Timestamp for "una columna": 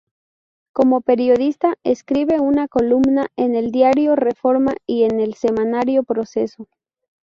2.39-3.27